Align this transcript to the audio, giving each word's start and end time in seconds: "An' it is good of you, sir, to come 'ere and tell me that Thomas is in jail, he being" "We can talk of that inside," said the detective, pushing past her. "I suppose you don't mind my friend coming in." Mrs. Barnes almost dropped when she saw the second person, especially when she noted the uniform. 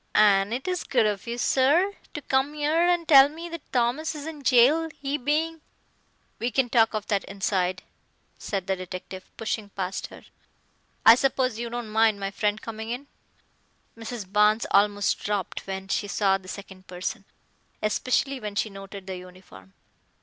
"An' 0.15 0.51
it 0.51 0.67
is 0.67 0.83
good 0.83 1.05
of 1.05 1.27
you, 1.27 1.37
sir, 1.37 1.93
to 2.15 2.23
come 2.23 2.55
'ere 2.55 2.87
and 2.89 3.07
tell 3.07 3.29
me 3.29 3.47
that 3.49 3.71
Thomas 3.71 4.15
is 4.15 4.25
in 4.25 4.41
jail, 4.41 4.89
he 4.99 5.15
being" 5.15 5.61
"We 6.39 6.49
can 6.49 6.71
talk 6.71 6.95
of 6.95 7.05
that 7.09 7.23
inside," 7.25 7.83
said 8.39 8.65
the 8.65 8.75
detective, 8.75 9.29
pushing 9.37 9.69
past 9.69 10.07
her. 10.07 10.23
"I 11.05 11.13
suppose 11.13 11.59
you 11.59 11.69
don't 11.69 11.91
mind 11.91 12.19
my 12.19 12.31
friend 12.31 12.59
coming 12.59 12.89
in." 12.89 13.05
Mrs. 13.95 14.25
Barnes 14.33 14.65
almost 14.71 15.19
dropped 15.23 15.67
when 15.67 15.87
she 15.87 16.07
saw 16.07 16.39
the 16.39 16.47
second 16.47 16.87
person, 16.87 17.23
especially 17.83 18.39
when 18.39 18.55
she 18.55 18.71
noted 18.71 19.05
the 19.05 19.17
uniform. 19.17 19.75